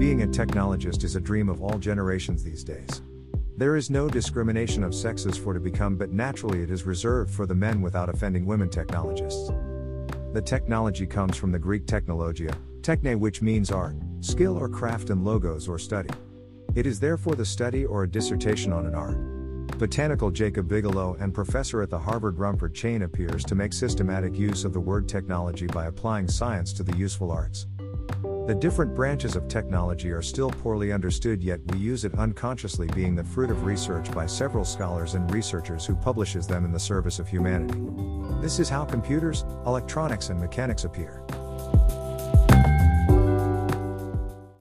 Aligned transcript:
Being 0.00 0.22
a 0.22 0.26
technologist 0.26 1.04
is 1.04 1.14
a 1.14 1.20
dream 1.20 1.50
of 1.50 1.60
all 1.60 1.76
generations 1.78 2.42
these 2.42 2.64
days. 2.64 3.02
There 3.58 3.76
is 3.76 3.90
no 3.90 4.08
discrimination 4.08 4.82
of 4.82 4.94
sexes 4.94 5.36
for 5.36 5.52
to 5.52 5.60
become, 5.60 5.96
but 5.96 6.10
naturally 6.10 6.62
it 6.62 6.70
is 6.70 6.86
reserved 6.86 7.30
for 7.30 7.44
the 7.44 7.54
men 7.54 7.82
without 7.82 8.08
offending 8.08 8.46
women 8.46 8.70
technologists. 8.70 9.50
The 10.32 10.40
technology 10.40 11.06
comes 11.06 11.36
from 11.36 11.52
the 11.52 11.58
Greek 11.58 11.86
technologia, 11.86 12.56
techne, 12.80 13.18
which 13.18 13.42
means 13.42 13.70
art, 13.70 13.94
skill 14.20 14.56
or 14.56 14.70
craft, 14.70 15.10
and 15.10 15.22
logos 15.22 15.68
or 15.68 15.78
study. 15.78 16.08
It 16.74 16.86
is 16.86 16.98
therefore 16.98 17.34
the 17.34 17.44
study 17.44 17.84
or 17.84 18.04
a 18.04 18.10
dissertation 18.10 18.72
on 18.72 18.86
an 18.86 18.94
art. 18.94 19.18
Botanical 19.78 20.30
Jacob 20.30 20.66
Bigelow 20.66 21.18
and 21.20 21.34
professor 21.34 21.82
at 21.82 21.90
the 21.90 21.98
Harvard 21.98 22.38
Rumford 22.38 22.74
Chair 22.74 23.02
appears 23.02 23.44
to 23.44 23.54
make 23.54 23.74
systematic 23.74 24.34
use 24.34 24.64
of 24.64 24.72
the 24.72 24.80
word 24.80 25.10
technology 25.10 25.66
by 25.66 25.88
applying 25.88 26.26
science 26.26 26.72
to 26.72 26.82
the 26.82 26.96
useful 26.96 27.30
arts. 27.30 27.66
The 28.46 28.56
different 28.58 28.94
branches 28.94 29.36
of 29.36 29.46
technology 29.48 30.10
are 30.10 30.22
still 30.22 30.50
poorly 30.50 30.92
understood 30.92 31.42
yet 31.42 31.60
we 31.68 31.78
use 31.78 32.04
it 32.04 32.14
unconsciously 32.18 32.88
being 32.88 33.14
the 33.14 33.22
fruit 33.22 33.50
of 33.50 33.64
research 33.64 34.10
by 34.12 34.26
several 34.26 34.64
scholars 34.64 35.14
and 35.14 35.32
researchers 35.32 35.86
who 35.86 35.94
publishes 35.94 36.46
them 36.46 36.64
in 36.64 36.72
the 36.72 36.80
service 36.80 37.18
of 37.18 37.28
humanity. 37.28 37.80
This 38.40 38.58
is 38.58 38.68
how 38.68 38.84
computers, 38.84 39.44
electronics 39.66 40.30
and 40.30 40.40
mechanics 40.40 40.84
appear. 40.84 41.22